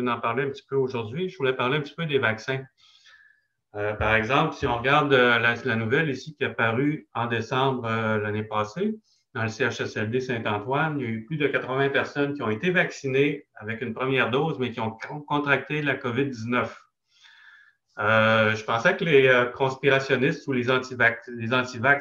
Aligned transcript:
veux 0.00 0.08
en 0.08 0.20
parler 0.20 0.44
un 0.44 0.50
petit 0.50 0.64
peu 0.68 0.76
aujourd'hui. 0.76 1.28
Je 1.28 1.36
voulais 1.36 1.54
parler 1.54 1.78
un 1.78 1.80
petit 1.80 1.94
peu 1.94 2.06
des 2.06 2.18
vaccins. 2.18 2.62
Euh, 3.76 3.92
par 3.94 4.14
exemple, 4.14 4.54
si 4.54 4.66
on 4.66 4.78
regarde 4.78 5.12
euh, 5.12 5.38
la, 5.38 5.76
nouvelle 5.76 6.08
ici 6.08 6.34
qui 6.34 6.44
est 6.44 6.46
apparue 6.46 7.08
en 7.14 7.26
décembre 7.26 7.84
euh, 7.84 8.18
l'année 8.18 8.44
passée, 8.44 8.94
dans 9.34 9.42
le 9.42 9.48
CHSLD 9.48 10.20
Saint-Antoine, 10.20 10.98
il 10.98 11.04
y 11.04 11.06
a 11.06 11.10
eu 11.10 11.24
plus 11.26 11.36
de 11.36 11.46
80 11.46 11.90
personnes 11.90 12.32
qui 12.32 12.42
ont 12.42 12.48
été 12.48 12.70
vaccinées 12.70 13.46
avec 13.56 13.82
une 13.82 13.92
première 13.92 14.30
dose, 14.30 14.58
mais 14.58 14.70
qui 14.70 14.80
ont 14.80 14.96
contracté 15.28 15.82
la 15.82 15.94
COVID-19. 15.94 16.68
je 17.98 18.64
pensais 18.64 18.96
que 18.96 19.04
les 19.04 19.50
conspirationnistes 19.54 20.46
ou 20.46 20.52
les 20.54 20.70
antivax, 20.70 21.28
les 21.28 21.52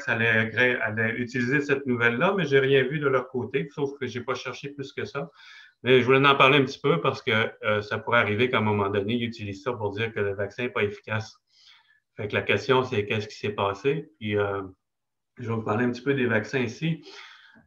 allaient, 0.07 0.79
allaient, 0.79 1.15
utiliser 1.17 1.59
cette 1.59 1.85
nouvelle-là, 1.85 2.35
mais 2.37 2.45
j'ai 2.45 2.59
rien 2.59 2.83
vu 2.83 2.99
de 2.99 3.07
leur 3.09 3.27
côté, 3.27 3.67
sauf 3.75 3.89
que 3.99 4.07
j'ai 4.07 4.21
pas 4.21 4.35
cherché 4.35 4.69
plus 4.69 4.93
que 4.93 5.03
ça. 5.03 5.29
Mais 5.85 6.01
je 6.01 6.05
voulais 6.05 6.27
en 6.27 6.35
parler 6.35 6.57
un 6.57 6.65
petit 6.65 6.79
peu 6.79 6.99
parce 6.99 7.21
que 7.21 7.31
ça 7.81 7.99
pourrait 7.99 8.17
arriver 8.17 8.49
qu'à 8.49 8.57
un 8.57 8.61
moment 8.61 8.89
donné, 8.89 9.13
ils 9.13 9.23
utilisent 9.23 9.61
ça 9.61 9.71
pour 9.71 9.91
dire 9.91 10.11
que 10.11 10.19
le 10.19 10.33
vaccin 10.33 10.63
n'est 10.63 10.69
pas 10.69 10.83
efficace. 10.83 11.39
Fait 12.15 12.27
que 12.27 12.33
la 12.33 12.41
question, 12.41 12.83
c'est 12.83 13.05
qu'est-ce 13.05 13.27
qui 13.27 13.35
s'est 13.35 13.53
passé? 13.53 14.09
Puis, 14.19 14.35
euh, 14.35 14.63
je 15.37 15.47
vais 15.47 15.53
vous 15.53 15.61
parler 15.61 15.85
un 15.85 15.91
petit 15.91 16.01
peu 16.01 16.15
des 16.15 16.25
vaccins 16.25 16.59
ici. 16.59 17.05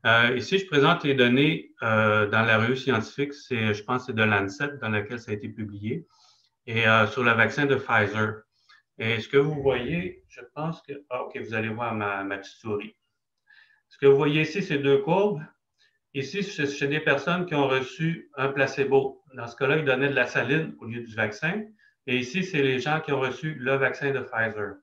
Euh, 0.04 0.34
ici, 0.36 0.58
je 0.58 0.66
présente 0.66 1.04
les 1.04 1.14
données 1.14 1.72
euh, 1.84 2.26
dans 2.26 2.42
la 2.42 2.58
revue 2.58 2.76
scientifique, 2.76 3.34
c'est, 3.34 3.72
je 3.72 3.84
pense, 3.84 4.06
c'est 4.06 4.14
de 4.14 4.22
Lancet 4.24 4.78
dans 4.80 4.88
laquelle 4.88 5.20
ça 5.20 5.30
a 5.30 5.34
été 5.34 5.48
publié, 5.48 6.08
et 6.66 6.84
sur 7.12 7.22
le 7.22 7.32
vaccin 7.32 7.66
de 7.66 7.76
Pfizer. 7.76 8.42
Et 8.98 9.20
ce 9.20 9.28
que 9.28 9.36
vous 9.36 9.62
voyez, 9.62 10.24
je 10.28 10.40
pense 10.56 10.82
que. 10.82 10.92
Ah, 11.08 11.22
OK, 11.22 11.38
vous 11.38 11.54
allez 11.54 11.68
voir 11.68 11.94
ma, 11.94 12.24
ma 12.24 12.38
petite 12.38 12.58
souris. 12.58 12.96
Ce 13.88 13.96
que 13.96 14.06
vous 14.06 14.16
voyez 14.16 14.42
ici, 14.42 14.60
c'est 14.60 14.78
deux 14.78 14.98
courbes. 14.98 15.40
Ici, 16.14 16.42
c'est 16.42 16.88
des 16.88 17.00
personnes 17.00 17.46
qui 17.46 17.54
ont 17.54 17.68
reçu 17.68 18.30
un 18.36 18.48
placebo. 18.48 19.22
Dans 19.34 19.46
ce 19.46 19.56
cas-là, 19.56 19.76
ils 19.76 19.84
donnaient 19.84 20.08
de 20.08 20.14
la 20.14 20.26
saline 20.26 20.74
au 20.80 20.86
lieu 20.86 21.02
du 21.02 21.14
vaccin. 21.14 21.64
Et 22.06 22.16
ici, 22.16 22.42
c'est 22.42 22.62
les 22.62 22.78
gens 22.78 23.00
qui 23.00 23.12
ont 23.12 23.20
reçu 23.20 23.54
le 23.54 23.74
vaccin 23.76 24.10
de 24.10 24.20
Pfizer. 24.20 24.76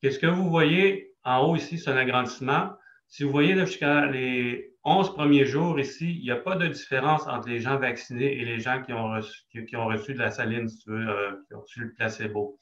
Qu'est-ce 0.00 0.18
que 0.18 0.26
vous 0.26 0.48
voyez 0.48 1.14
en 1.24 1.46
haut 1.46 1.56
ici, 1.56 1.78
c'est 1.78 1.90
un 1.90 1.96
agrandissement. 1.96 2.70
Si 3.08 3.24
vous 3.24 3.30
voyez 3.30 3.58
jusqu'à 3.58 4.06
les 4.06 4.74
11 4.84 5.14
premiers 5.14 5.46
jours 5.46 5.80
ici, 5.80 6.16
il 6.16 6.22
n'y 6.22 6.30
a 6.30 6.36
pas 6.36 6.56
de 6.56 6.66
différence 6.66 7.26
entre 7.26 7.48
les 7.48 7.60
gens 7.60 7.78
vaccinés 7.78 8.40
et 8.40 8.44
les 8.44 8.60
gens 8.60 8.82
qui 8.82 8.92
ont 8.92 9.10
reçu, 9.10 9.66
qui, 9.66 9.76
ont 9.76 9.86
reçu 9.86 10.14
de 10.14 10.18
la 10.18 10.30
saline, 10.30 10.68
si 10.68 10.78
tu 10.78 10.90
veux, 10.90 11.08
euh, 11.08 11.32
qui 11.48 11.54
ont 11.54 11.60
reçu 11.60 11.80
le 11.80 11.94
placebo. 11.94 12.58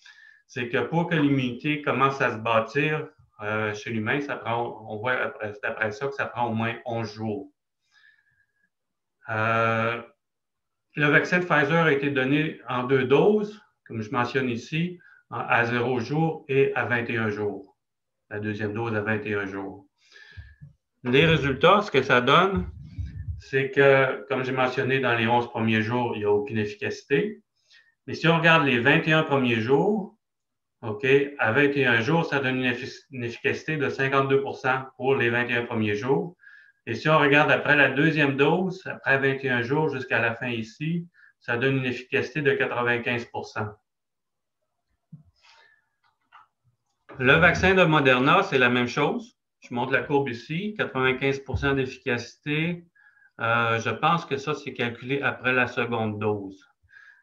C'est 0.47 0.69
que 0.69 0.79
pour 0.79 1.09
que 1.09 1.17
l'immunité 1.17 1.83
commence 1.83 2.21
à 2.21 2.31
se 2.31 2.37
bâtir 2.37 3.09
euh, 3.43 3.75
chez 3.75 3.91
l'humain, 3.91 4.21
ça 4.21 4.37
prend, 4.37 4.87
on 4.89 4.99
voit 4.99 5.13
après, 5.13 5.53
après, 5.63 5.91
ça 5.91 6.07
que 6.07 6.15
ça 6.15 6.27
prend 6.27 6.49
au 6.49 6.55
moins 6.55 6.75
11 6.87 7.13
jours. 7.13 7.51
Euh, 9.29 10.01
le 10.97 11.07
vaccin 11.07 11.39
de 11.39 11.45
Pfizer 11.45 11.85
a 11.85 11.93
été 11.93 12.11
donné 12.11 12.61
en 12.69 12.85
deux 12.85 13.05
doses 13.05 13.63
comme 13.93 14.01
je 14.01 14.11
mentionne 14.11 14.49
ici, 14.49 14.99
à 15.31 15.67
0 15.67 16.01
jours 16.01 16.47
et 16.49 16.73
à 16.75 16.87
21 16.87 17.29
jours. 17.29 17.77
La 18.31 18.41
deuxième 18.41 18.73
dose 18.73 18.95
à 18.95 19.03
21 19.03 19.47
jours. 19.47 19.87
Les 21.05 21.27
résultats, 21.27 21.83
ce 21.83 21.91
que 21.91 22.03
ça 22.03 22.23
donne, 22.23 22.71
c'est 23.39 23.71
que, 23.71 24.25
comme 24.29 24.45
j'ai 24.45 24.53
mentionné, 24.53 25.01
dans 25.01 25.15
les 25.15 25.27
11 25.27 25.49
premiers 25.49 25.83
jours, 25.83 26.13
il 26.15 26.21
n'y 26.21 26.25
a 26.25 26.31
aucune 26.31 26.59
efficacité. 26.59 27.43
Mais 28.07 28.15
si 28.15 28.29
on 28.29 28.39
regarde 28.39 28.65
les 28.65 28.79
21 28.79 29.25
premiers 29.25 29.61
jours, 29.61 30.17
OK, 30.83 31.07
à 31.39 31.53
21 31.53 32.01
jours, 32.01 32.25
ça 32.25 32.41
donne 32.41 32.57
une, 32.57 33.25
efficacité 33.25 33.77
de 33.77 33.89
52% 33.89 34.87
pour 34.97 35.17
les 35.17 35.31
21 35.31 35.67
premiers 35.67 35.97
jours. 35.97 36.35
Et 36.87 36.95
si 36.95 37.09
on 37.09 37.19
regarde 37.19 37.51
après 37.51 37.77
la 37.77 37.91
deuxième 37.91 38.37
dose, 38.37 38.83
après 38.87 39.19
21 39.19 39.63
jours 39.63 39.89
jusqu'à 39.89 40.21
la 40.21 40.35
fin 40.35 40.49
ici, 40.49 41.07
ça 41.41 41.57
donne 41.57 41.79
une 41.79 41.85
efficacité 41.85 42.43
de 42.43 42.53
95% 42.53 43.75
Le 47.19 47.35
vaccin 47.35 47.75
de 47.75 47.85
Moderna, 47.85 48.43
c'est 48.43 48.59
la 48.59 48.69
même 48.69 48.89
chose. 48.89 49.37
Je 49.61 49.75
montre 49.75 49.93
la 49.93 50.03
courbe 50.03 50.29
ici, 50.29 50.75
95% 50.79 51.77
d'efficacité. 51.77 52.85
Euh, 53.41 53.79
je 53.79 53.91
pense 53.91 54.25
que 54.25 54.37
ça, 54.37 54.55
c'est 54.55 54.73
calculé 54.73 55.21
après 55.23 55.53
la 55.53 55.67
seconde 55.67 56.19
dose. 56.19 56.67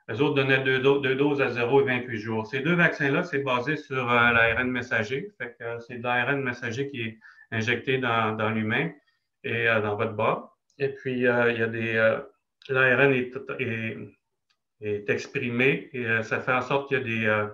Les 0.07 0.21
autres 0.21 0.35
donnaient 0.35 0.63
deux, 0.63 0.79
doses 1.15 1.41
à 1.41 1.49
0 1.49 1.81
et 1.81 1.83
28 1.85 2.17
jours. 2.17 2.47
Ces 2.47 2.61
deux 2.61 2.73
vaccins-là, 2.73 3.23
c'est 3.23 3.39
basé 3.39 3.77
sur 3.77 4.09
euh, 4.09 4.31
l'ARN 4.31 4.69
messager. 4.69 5.31
Euh, 5.61 5.79
c'est 5.79 5.97
de 5.97 6.03
l'ARN 6.03 6.41
messager 6.41 6.89
qui 6.89 7.01
est 7.01 7.19
injecté 7.51 7.97
dans, 7.97 8.49
l'humain 8.49 8.91
et 9.43 9.65
dans 9.65 9.95
votre 9.95 10.13
bas. 10.13 10.53
Et 10.77 10.89
puis, 10.89 11.13
il 11.13 11.21
y 11.21 11.27
a 11.27 11.67
des. 11.67 12.17
L'ARN 12.69 13.13
est, 13.13 13.31
est, 14.81 15.09
exprimé 15.09 15.89
et 15.93 16.23
ça 16.23 16.39
fait 16.39 16.53
en 16.53 16.61
sorte 16.61 16.87
qu'il 16.87 16.97
y 16.97 17.27
a 17.27 17.45
des 17.45 17.47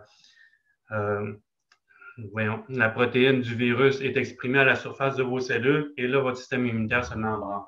voyons, 2.32 2.64
la 2.70 2.90
protéine 2.90 3.42
du 3.42 3.56
virus 3.56 4.02
est 4.02 4.18
exprimée 4.18 4.60
à 4.60 4.64
la 4.64 4.76
surface 4.76 5.16
de 5.16 5.24
vos 5.24 5.40
cellules 5.40 5.94
et 5.98 6.08
là, 6.08 6.20
votre 6.20 6.38
système 6.38 6.66
immunitaire 6.66 7.06
se 7.06 7.16
met 7.16 7.28
en 7.28 7.40
branle. 7.40 7.64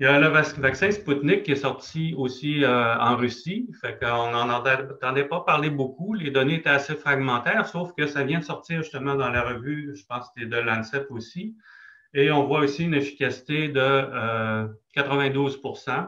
Il 0.00 0.06
y 0.06 0.08
a 0.08 0.18
le 0.18 0.26
vaccin 0.26 0.90
Sputnik 0.90 1.44
qui 1.44 1.52
est 1.52 1.56
sorti 1.56 2.12
aussi 2.16 2.64
euh, 2.64 2.96
en 2.98 3.14
Russie. 3.14 3.70
Fait 3.80 3.96
qu'on 4.00 4.32
n'en 4.32 4.50
entendait 4.50 5.26
pas 5.26 5.40
parler 5.42 5.70
beaucoup. 5.70 6.12
Les 6.14 6.32
données 6.32 6.56
étaient 6.56 6.70
assez 6.70 6.96
fragmentaires, 6.96 7.68
sauf 7.68 7.92
que 7.96 8.08
ça 8.08 8.24
vient 8.24 8.40
de 8.40 8.44
sortir 8.44 8.82
justement 8.82 9.14
dans 9.14 9.28
la 9.28 9.42
revue, 9.42 9.94
je 9.94 10.04
pense 10.06 10.26
que 10.26 10.32
c'était 10.34 10.48
de 10.48 10.56
Lancet 10.56 11.06
aussi. 11.10 11.56
Et 12.14 12.30
on 12.30 12.46
voit 12.46 12.60
aussi 12.60 12.84
une 12.84 12.94
efficacité 12.94 13.68
de 13.68 14.68
92% 14.96 15.90
euh, 15.90 16.02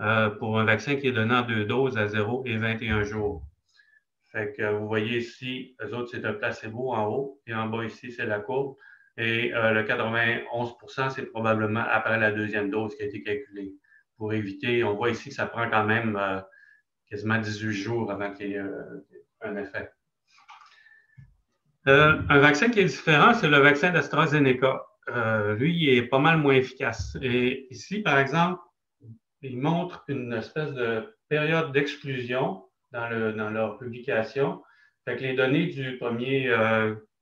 euh, 0.00 0.30
pour 0.30 0.58
un 0.58 0.64
vaccin 0.64 0.96
qui 0.96 1.06
est 1.06 1.12
donné 1.12 1.34
en 1.34 1.42
deux 1.42 1.64
doses 1.64 1.96
à 1.96 2.08
0 2.08 2.44
et 2.46 2.56
21 2.56 3.04
jours. 3.04 3.46
Fait 4.32 4.52
que 4.56 4.74
vous 4.74 4.88
voyez 4.88 5.18
ici, 5.18 5.76
les 5.80 5.92
autres, 5.92 6.10
c'est 6.10 6.24
un 6.24 6.32
placebo 6.32 6.92
en 6.92 7.06
haut, 7.06 7.40
et 7.46 7.54
en 7.54 7.66
bas 7.68 7.84
ici, 7.84 8.10
c'est 8.10 8.26
la 8.26 8.40
courbe. 8.40 8.76
Et 9.16 9.54
euh, 9.54 9.70
le 9.70 9.84
91% 9.84 11.10
c'est 11.10 11.26
probablement 11.26 11.84
après 11.88 12.18
la 12.18 12.32
deuxième 12.32 12.68
dose 12.68 12.94
qui 12.96 13.02
a 13.02 13.06
été 13.06 13.22
calculée. 13.22 13.72
Pour 14.18 14.34
éviter, 14.34 14.84
on 14.84 14.94
voit 14.94 15.10
ici 15.10 15.30
que 15.30 15.34
ça 15.34 15.46
prend 15.46 15.70
quand 15.70 15.84
même 15.84 16.16
euh, 16.16 16.40
quasiment 17.08 17.38
18 17.38 17.72
jours 17.72 18.10
avant 18.10 18.34
qu'il 18.34 18.48
y 18.48 18.54
ait 18.54 18.64
un 19.40 19.56
effet. 19.56 19.90
un 21.86 22.38
vaccin 22.40 22.68
qui 22.68 22.80
est 22.80 22.84
différent, 22.84 23.32
c'est 23.32 23.48
le 23.48 23.58
vaccin 23.58 23.90
d'AstraZeneca. 23.90 24.84
Lui, 25.08 25.76
il 25.76 25.88
est 25.90 26.02
pas 26.02 26.18
mal 26.18 26.38
moins 26.38 26.54
efficace. 26.54 27.16
Et 27.22 27.66
ici, 27.70 28.00
par 28.00 28.18
exemple, 28.18 28.60
il 29.42 29.58
montre 29.58 30.04
une 30.08 30.32
espèce 30.32 30.72
de 30.72 31.14
période 31.28 31.72
d'exclusion 31.72 32.64
dans, 32.92 33.50
leur 33.50 33.78
publication. 33.78 34.62
Fait 35.04 35.16
les 35.20 35.34
données 35.34 35.66
du 35.66 35.98
premier 35.98 36.48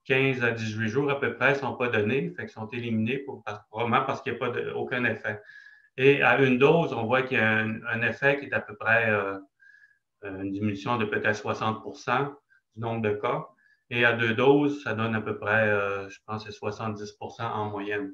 15 0.05 0.43
euh, 0.43 0.47
à 0.47 0.51
18 0.53 0.89
jours 0.89 1.11
à 1.11 1.21
peu 1.21 1.35
près 1.35 1.53
ne 1.53 1.59
sont 1.59 1.75
pas 1.75 1.89
données, 1.89 2.33
fait 2.37 2.49
sont 2.49 2.67
éliminées 2.69 3.19
pour, 3.19 3.43
probablement 3.71 4.05
parce 4.05 4.23
qu'il 4.23 4.33
n'y 4.33 4.39
a 4.39 4.41
pas 4.41 4.53
aucun 4.75 5.05
effet. 5.05 5.41
Et 5.97 6.23
à 6.23 6.41
une 6.41 6.59
dose, 6.59 6.93
on 6.93 7.05
voit 7.05 7.23
qu'il 7.23 7.39
y 7.39 7.41
a 7.41 7.59
un, 7.59 8.03
effet 8.03 8.39
qui 8.39 8.47
est 8.47 8.53
à 8.53 8.61
peu 8.61 8.75
près 8.75 9.11
euh, 9.11 9.39
une 10.23 10.51
diminution 10.51 10.97
de 10.97 11.05
peut-être 11.05 11.41
60% 11.41 12.35
du 12.75 12.81
nombre 12.81 13.03
de 13.03 13.11
cas. 13.15 13.47
Et 13.91 14.05
à 14.05 14.13
deux 14.13 14.35
doses, 14.35 14.83
ça 14.83 14.95
donne 14.95 15.15
à 15.15 15.21
peu 15.21 15.39
près, 15.39 15.69
euh, 15.69 16.09
je 16.09 16.19
pense, 16.27 16.49
70% 16.49 17.43
en 17.43 17.71
moyenne. 17.71 18.13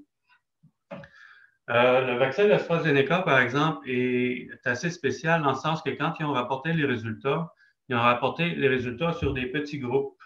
Euh, 1.71 2.01
le 2.01 2.19
vaccin 2.19 2.49
d'AstraZeneca, 2.49 3.23
par 3.23 3.39
exemple, 3.39 3.89
est 3.89 4.49
assez 4.65 4.91
spécial 4.91 5.43
dans 5.43 5.51
le 5.51 5.57
sens 5.57 5.83
que 5.83 5.91
quand 5.91 6.15
ils 6.19 6.25
ont 6.25 6.33
rapporté 6.33 6.73
les 6.73 6.85
résultats, 6.85 7.53
ils 7.89 7.95
ont 7.95 8.01
rapporté 8.01 8.51
les 8.57 8.69
résultats 8.69 9.13
sur 9.13 9.35
des 9.35 9.47
petits 9.47 9.79
groupes. 9.79 10.21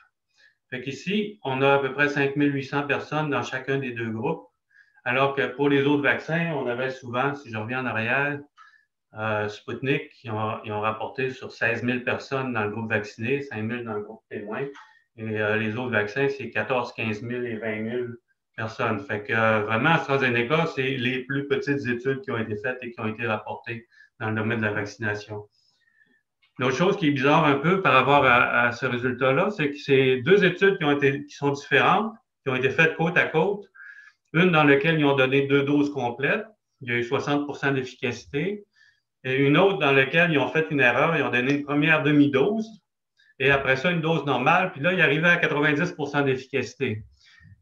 Fait 0.70 0.80
qu'ici, 0.80 1.38
on 1.44 1.60
a 1.60 1.74
à 1.74 1.78
peu 1.78 1.92
près 1.92 2.08
5800 2.08 2.84
personnes 2.86 3.28
dans 3.28 3.42
chacun 3.42 3.78
des 3.78 3.92
deux 3.92 4.10
groupes, 4.10 4.48
alors 5.04 5.34
que 5.34 5.46
pour 5.46 5.68
les 5.68 5.84
autres 5.84 6.02
vaccins, 6.02 6.52
on 6.54 6.66
avait 6.66 6.90
souvent, 6.90 7.34
si 7.34 7.50
je 7.50 7.58
reviens 7.58 7.82
en 7.82 7.86
arrière, 7.86 8.40
euh, 9.18 9.48
Sputnik, 9.48 10.10
ils 10.24 10.30
ont, 10.30 10.80
rapporté 10.80 11.30
sur 11.30 11.52
16 11.52 11.84
000 11.84 12.00
personnes 12.00 12.52
dans 12.52 12.64
le 12.64 12.70
groupe 12.70 12.90
vacciné, 12.90 13.42
5 13.42 13.68
000 13.68 13.82
dans 13.84 13.94
le 13.94 14.02
groupe 14.02 14.22
témoin. 14.28 14.66
Et 15.16 15.40
euh, 15.40 15.56
les 15.56 15.76
autres 15.76 15.92
vaccins, 15.92 16.28
c'est 16.28 16.50
14, 16.50 16.92
15 16.94 17.20
000 17.22 17.42
et 17.44 17.56
20 17.56 17.90
000 17.90 18.04
personne. 18.56 19.00
Fait 19.00 19.22
que 19.22 19.32
euh, 19.32 19.60
vraiment, 19.60 19.90
AstraZeneca, 19.90 20.66
c'est 20.74 20.96
les 20.96 21.24
plus 21.24 21.46
petites 21.46 21.86
études 21.86 22.20
qui 22.22 22.30
ont 22.30 22.38
été 22.38 22.56
faites 22.56 22.78
et 22.82 22.90
qui 22.90 23.00
ont 23.00 23.06
été 23.06 23.26
rapportées 23.26 23.86
dans 24.20 24.30
le 24.30 24.36
domaine 24.36 24.58
de 24.58 24.64
la 24.64 24.72
vaccination. 24.72 25.48
L'autre 26.58 26.76
chose 26.76 26.96
qui 26.96 27.08
est 27.08 27.10
bizarre 27.10 27.44
un 27.44 27.56
peu 27.56 27.82
par 27.82 27.94
rapport 27.94 28.24
à, 28.24 28.70
ce 28.70 28.86
résultat-là, 28.86 29.50
c'est 29.50 29.70
que 29.70 29.76
c'est 29.76 30.22
deux 30.22 30.44
études 30.44 30.78
qui, 30.78 30.84
ont 30.84 30.92
été, 30.92 31.24
qui 31.24 31.34
sont 31.34 31.50
différentes, 31.50 32.14
qui 32.44 32.50
ont 32.50 32.54
été 32.54 32.70
faites 32.70 32.96
côte 32.96 33.18
à 33.18 33.26
côte. 33.26 33.64
Une 34.32 34.52
dans 34.52 34.62
laquelle 34.62 34.98
ils 34.98 35.04
ont 35.04 35.16
donné 35.16 35.46
deux 35.48 35.64
doses 35.64 35.92
complètes, 35.92 36.46
il 36.80 36.88
y 36.88 36.92
a 36.92 36.98
eu 36.98 37.02
60% 37.02 37.74
d'efficacité, 37.74 38.64
et 39.24 39.36
une 39.36 39.56
autre 39.56 39.78
dans 39.78 39.90
laquelle 39.90 40.30
ils 40.30 40.38
ont 40.38 40.48
fait 40.48 40.66
une 40.70 40.80
erreur, 40.80 41.16
ils 41.16 41.22
ont 41.22 41.30
donné 41.30 41.54
une 41.54 41.64
première 41.64 42.02
demi-dose, 42.04 42.68
et 43.44 43.50
après 43.50 43.76
ça, 43.76 43.90
une 43.90 44.00
dose 44.00 44.24
normale, 44.24 44.72
puis 44.72 44.80
là, 44.80 44.94
ils 44.94 45.02
arrivaient 45.02 45.28
à 45.28 45.36
90% 45.36 46.24
d'efficacité. 46.24 47.04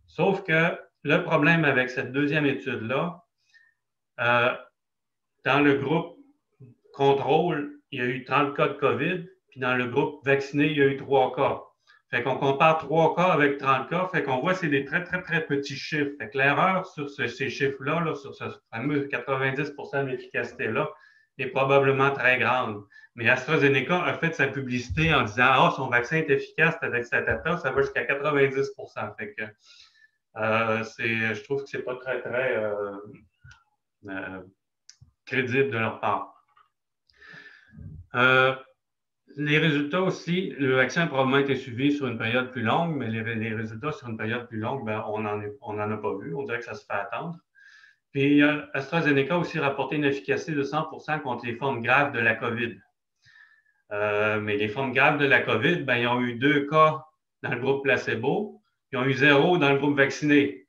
Sauf 0.06 0.44
que 0.44 0.79
le 1.02 1.25
problème 1.25 1.64
avec 1.64 1.90
cette 1.90 2.12
deuxième 2.12 2.46
étude-là, 2.46 3.25
euh, 4.20 4.55
dans 5.44 5.58
le 5.58 5.75
groupe 5.75 6.17
contrôle, 6.93 7.81
il 7.90 7.99
y 7.99 8.02
a 8.02 8.06
eu 8.06 8.25
30 8.25 8.55
cas 8.55 8.69
de 8.69 8.75
COVID, 8.75 9.25
puis 9.50 9.58
dans 9.58 9.75
le 9.75 9.88
groupe 9.88 10.25
vacciné, 10.25 10.67
il 10.67 10.79
y 10.79 10.82
a 10.82 10.87
eu 10.87 10.96
3 10.96 11.34
cas. 11.34 11.61
Fait 12.12 12.23
qu'on 12.23 12.37
compare 12.37 12.79
3 12.79 13.17
cas 13.17 13.32
avec 13.32 13.58
30 13.58 13.90
cas, 13.90 14.08
fait 14.12 14.23
qu'on 14.23 14.38
voit 14.38 14.52
que 14.52 14.61
c'est 14.61 14.69
des 14.69 14.84
très, 14.84 15.02
très, 15.02 15.20
très 15.20 15.44
petits 15.44 15.75
chiffres. 15.75 16.12
Fait 16.17 16.31
que 16.31 16.38
l'erreur 16.38 16.87
sur 16.87 17.11
ces 17.11 17.50
chiffres-là, 17.50 18.14
sur 18.14 18.32
ce 18.37 18.44
fameux 18.73 19.08
90% 19.08 20.06
d'efficacité-là, 20.06 20.88
probablement 21.47 22.11
très 22.11 22.39
grande. 22.39 22.85
Mais 23.15 23.29
AstraZeneca 23.29 24.03
a 24.03 24.15
fait 24.15 24.35
sa 24.35 24.47
publicité 24.47 25.12
en 25.12 25.23
disant 25.23 25.49
Ah, 25.49 25.73
son 25.77 25.89
vaccin 25.89 26.17
est 26.17 26.31
efficace 26.31 26.77
avec 26.81 27.05
cette 27.05 27.27
data, 27.27 27.59
ça 27.59 27.71
va 27.71 27.83
jusqu'à 27.83 28.05
90 28.05 28.71
Fait 29.19 29.37
euh, 30.37 30.83
je 30.83 31.44
trouve 31.44 31.62
que 31.62 31.69
c'est 31.69 31.83
pas 31.83 31.97
très, 31.97 32.21
très 32.23 32.56
euh, 32.56 32.97
euh, 34.09 34.43
crédible 35.27 35.71
de 35.71 35.79
leur 35.79 36.00
part. 36.00 36.35
les 39.37 39.59
résultats 39.59 40.03
aussi, 40.03 40.50
le 40.59 40.77
vaccin 40.77 41.03
a 41.03 41.06
probablement 41.06 41.39
été 41.39 41.56
suivi 41.56 41.93
sur 41.93 42.06
une 42.06 42.19
période 42.19 42.50
plus 42.50 42.62
longue, 42.62 42.97
mais 42.97 43.09
les, 43.09 43.55
résultats 43.55 43.93
sur 43.93 44.09
une 44.09 44.17
période 44.17 44.47
plus 44.49 44.59
longue, 44.59 44.85
ben, 44.87 45.05
on 45.06 45.21
n'en 45.21 45.43
en 45.61 45.91
a 45.91 45.97
pas 45.97 46.17
vu. 46.17 46.35
On 46.35 46.44
dirait 46.44 46.59
que 46.59 46.65
ça 46.65 46.75
se 46.75 46.85
fait 46.87 46.94
attendre. 46.94 47.39
Puis 48.12 48.43
AstraZeneca 48.75 49.35
a 49.35 49.38
aussi 49.38 49.59
rapporté 49.59 49.97
une 49.97 50.05
efficacité 50.05 50.53
de 50.53 50.62
100% 50.62 51.20
contre 51.23 51.47
les 51.47 51.56
formes 51.56 51.82
graves 51.82 52.12
de 52.12 52.20
la 52.20 52.35
COVID. 52.35 52.79
mais 53.91 54.56
les 54.56 54.69
formes 54.69 54.93
graves 54.93 55.19
de 55.19 55.26
la 55.26 55.41
COVID, 55.41 55.85
ben, 55.85 55.97
ils 55.97 56.06
ont 56.06 56.20
eu 56.20 56.35
deux 56.35 56.67
cas 56.67 57.05
dans 57.43 57.50
le 57.50 57.61
groupe 57.61 57.82
placebo, 57.82 58.61
ils 58.93 58.99
ont 58.99 59.05
eu 59.05 59.14
zéro 59.14 59.59
dans 59.59 59.70
le 59.70 59.79
groupe 59.79 59.97
vacciné. 59.97 60.62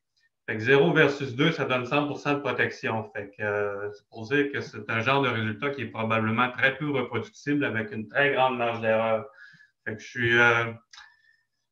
Fait 0.46 0.58
que 0.58 0.62
0 0.62 0.92
versus 0.92 1.36
2, 1.36 1.54
ça 1.54 1.64
donne 1.64 1.86
100% 1.86 2.36
de 2.36 2.40
protection. 2.40 3.10
Fait 3.16 3.30
que 3.30 3.44
euh, 3.44 3.92
c'est 3.94 4.08
pour 4.10 4.28
dire 4.28 4.52
que 4.52 4.60
c'est 4.60 4.90
un 4.90 5.00
genre 5.00 5.22
de 5.22 5.30
résultat 5.30 5.70
qui 5.70 5.84
est 5.84 5.88
probablement 5.88 6.52
très 6.52 6.76
peu 6.76 6.90
reproductible 6.92 7.64
avec 7.64 7.94
une 7.94 8.10
très 8.10 8.34
grande 8.34 8.58
marge 8.58 8.82
d'erreur. 8.82 9.26
Fait 9.86 9.96
que 9.96 10.02
je 10.02 10.08
suis. 10.08 10.38
Euh, 10.38 10.66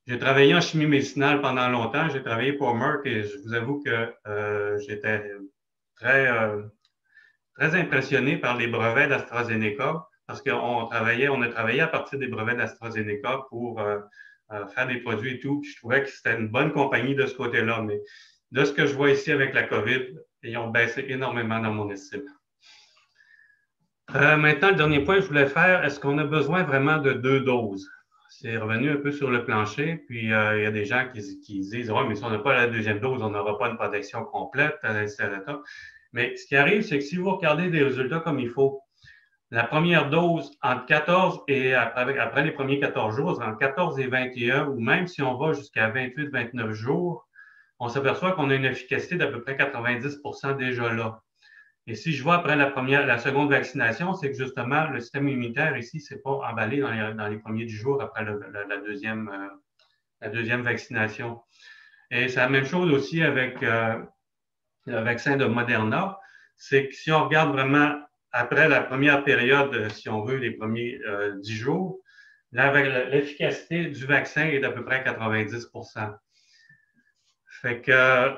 j'ai 0.07 0.17
travaillé 0.17 0.55
en 0.55 0.61
chimie 0.61 0.85
médicinale 0.85 1.41
pendant 1.41 1.67
longtemps. 1.67 2.09
J'ai 2.09 2.23
travaillé 2.23 2.53
pour 2.53 2.73
Merck 2.73 3.05
et 3.05 3.23
je 3.23 3.37
vous 3.43 3.53
avoue 3.53 3.83
que 3.83 4.13
euh, 4.27 4.77
j'étais 4.87 5.29
très, 6.01 6.27
très 7.55 7.75
impressionné 7.75 8.37
par 8.37 8.57
les 8.57 8.67
brevets 8.67 9.07
d'AstraZeneca 9.07 10.07
parce 10.27 10.41
qu'on 10.41 10.87
travaillait, 10.87 11.29
on 11.29 11.41
a 11.41 11.47
travaillé 11.49 11.81
à 11.81 11.87
partir 11.87 12.19
des 12.19 12.27
brevets 12.27 12.57
d'AstraZeneca 12.57 13.45
pour 13.49 13.81
faire 14.73 14.87
des 14.87 14.97
produits 14.97 15.35
et 15.35 15.39
tout. 15.39 15.61
Puis 15.61 15.71
je 15.71 15.77
trouvais 15.77 16.03
que 16.03 16.09
c'était 16.09 16.37
une 16.37 16.47
bonne 16.47 16.71
compagnie 16.71 17.15
de 17.15 17.25
ce 17.25 17.35
côté-là. 17.35 17.81
Mais 17.81 18.01
de 18.51 18.65
ce 18.65 18.73
que 18.73 18.85
je 18.85 18.95
vois 18.95 19.11
ici 19.11 19.31
avec 19.31 19.53
la 19.53 19.63
COVID, 19.63 20.17
ils 20.43 20.57
ont 20.57 20.69
baissé 20.69 21.05
énormément 21.07 21.59
dans 21.59 21.73
mon 21.73 21.89
estime. 21.91 22.27
Euh, 24.15 24.35
maintenant, 24.35 24.71
le 24.71 24.75
dernier 24.75 25.03
point 25.03 25.15
que 25.15 25.21
je 25.21 25.27
voulais 25.27 25.47
faire, 25.47 25.85
est-ce 25.85 25.99
qu'on 25.99 26.17
a 26.17 26.25
besoin 26.25 26.63
vraiment 26.63 26.97
de 26.97 27.13
deux 27.13 27.41
doses? 27.41 27.89
C'est 28.33 28.57
revenu 28.57 28.89
un 28.89 28.95
peu 28.95 29.11
sur 29.11 29.29
le 29.29 29.43
plancher, 29.43 29.97
puis 30.07 30.31
euh, 30.31 30.57
il 30.57 30.63
y 30.63 30.65
a 30.65 30.71
des 30.71 30.85
gens 30.85 31.05
qui, 31.13 31.19
disent 31.19 31.91
Oui, 31.91 32.03
mais 32.07 32.15
si 32.15 32.23
on 32.23 32.29
n'a 32.29 32.39
pas 32.39 32.53
la 32.53 32.67
deuxième 32.67 33.01
dose, 33.01 33.21
on 33.21 33.29
n'aura 33.29 33.57
pas 33.57 33.67
une 33.69 33.75
protection 33.75 34.23
complète. 34.23 34.77
Mais 36.13 36.37
ce 36.37 36.47
qui 36.47 36.55
arrive, 36.55 36.81
c'est 36.81 36.99
que 36.99 37.03
si 37.03 37.17
vous 37.17 37.29
regardez 37.29 37.69
des 37.69 37.83
résultats 37.83 38.21
comme 38.21 38.39
il 38.39 38.49
faut, 38.49 38.81
la 39.51 39.65
première 39.65 40.09
dose 40.09 40.57
entre 40.63 40.85
14 40.85 41.41
et 41.49 41.73
après, 41.73 42.17
après 42.17 42.43
les 42.45 42.51
premiers 42.51 42.79
14 42.79 43.17
jours, 43.17 43.41
entre 43.41 43.57
14 43.57 43.99
et 43.99 44.07
21, 44.07 44.67
ou 44.67 44.79
même 44.79 45.07
si 45.07 45.21
on 45.21 45.37
va 45.37 45.51
jusqu'à 45.51 45.91
28-29 45.91 46.71
jours, 46.71 47.27
on 47.79 47.89
s'aperçoit 47.89 48.31
qu'on 48.31 48.49
a 48.49 48.55
une 48.55 48.63
efficacité 48.63 49.17
d'à 49.17 49.27
peu 49.27 49.41
près 49.41 49.55
90% 49.57 50.55
déjà 50.55 50.93
là. 50.93 51.21
Et 51.87 51.95
si 51.95 52.13
je 52.13 52.21
vois 52.21 52.35
après 52.35 52.55
la 52.55 52.67
première, 52.67 53.05
la 53.05 53.17
seconde 53.17 53.49
vaccination, 53.49 54.13
c'est 54.13 54.31
que 54.31 54.37
justement, 54.37 54.87
le 54.87 54.99
système 54.99 55.27
immunitaire 55.27 55.75
ici, 55.77 55.99
ce 55.99 56.13
n'est 56.13 56.21
pas 56.21 56.31
emballé 56.31 56.79
dans 56.79 57.27
les, 57.27 57.37
premiers 57.39 57.65
10 57.65 57.73
jours 57.73 58.01
après 58.01 58.23
la, 58.23 58.77
deuxième, 58.77 59.29
euh, 59.29 59.49
la 60.21 60.29
deuxième 60.29 60.61
vaccination. 60.61 61.41
Et 62.11 62.27
c'est 62.27 62.39
la 62.39 62.49
même 62.49 62.65
chose 62.65 62.91
aussi 62.91 63.23
avec 63.23 63.63
euh, 63.63 63.99
le 64.85 64.99
vaccin 64.99 65.37
de 65.37 65.45
Moderna. 65.45 66.19
C'est 66.55 66.89
que 66.89 66.93
si 66.93 67.11
on 67.11 67.25
regarde 67.25 67.51
vraiment 67.51 67.99
après 68.31 68.69
la 68.69 68.81
première 68.81 69.23
période, 69.23 69.89
si 69.91 70.07
on 70.07 70.23
veut, 70.23 70.37
les 70.37 70.51
premiers 70.51 70.99
euh, 71.07 71.33
10 71.39 71.55
jours, 71.55 71.99
l'efficacité 72.51 73.87
du 73.87 74.05
vaccin 74.05 74.45
est 74.45 74.59
d'à 74.59 74.71
peu 74.71 74.85
près 74.85 75.03
90% 75.03 76.15
Fait 77.61 77.81
que 77.81 78.37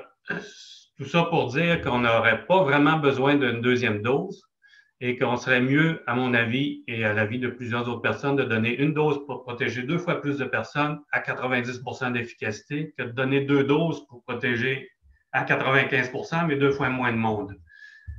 tout 0.96 1.06
ça 1.06 1.24
pour 1.24 1.48
dire 1.48 1.80
qu'on 1.80 2.00
n'aurait 2.00 2.46
pas 2.46 2.62
vraiment 2.62 2.98
besoin 2.98 3.34
d'une 3.34 3.60
deuxième 3.60 4.02
dose 4.02 4.48
et 5.00 5.18
qu'on 5.18 5.36
serait 5.36 5.60
mieux, 5.60 6.02
à 6.06 6.14
mon 6.14 6.34
avis 6.34 6.84
et 6.86 7.04
à 7.04 7.12
l'avis 7.12 7.38
de 7.38 7.48
plusieurs 7.48 7.88
autres 7.88 8.00
personnes, 8.00 8.36
de 8.36 8.44
donner 8.44 8.76
une 8.76 8.94
dose 8.94 9.26
pour 9.26 9.42
protéger 9.42 9.82
deux 9.82 9.98
fois 9.98 10.20
plus 10.20 10.38
de 10.38 10.44
personnes 10.44 11.00
à 11.10 11.20
90% 11.20 12.12
d'efficacité 12.12 12.94
que 12.96 13.02
de 13.02 13.10
donner 13.10 13.40
deux 13.40 13.64
doses 13.64 14.06
pour 14.06 14.22
protéger 14.22 14.88
à 15.32 15.44
95% 15.44 16.46
mais 16.46 16.56
deux 16.56 16.70
fois 16.70 16.88
moins 16.90 17.12
de 17.12 17.18
monde. 17.18 17.56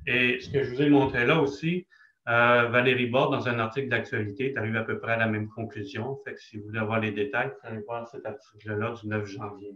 Et 0.06 0.40
ce 0.42 0.50
que 0.50 0.64
je 0.64 0.72
vous 0.72 0.82
ai 0.82 0.90
montré 0.90 1.26
là 1.26 1.40
aussi, 1.40 1.88
euh, 2.28 2.68
Valérie 2.70 3.06
Bord, 3.08 3.30
dans 3.30 3.48
un 3.48 3.60
article 3.60 3.88
d'actualité, 3.90 4.52
est 4.52 4.58
arrivée 4.58 4.80
à 4.80 4.84
peu 4.84 5.00
près 5.00 5.14
à 5.14 5.18
la 5.18 5.28
même 5.28 5.48
conclusion. 5.48 6.20
Fait 6.26 6.34
que 6.34 6.42
si 6.42 6.58
vous 6.58 6.66
voulez 6.66 6.80
avoir 6.80 7.00
les 7.00 7.12
détails, 7.12 7.48
vous 7.48 7.70
allez 7.70 7.82
voir 7.82 8.08
cet 8.08 8.26
article-là 8.26 8.94
du 9.00 9.08
9 9.08 9.26
janvier. 9.26 9.72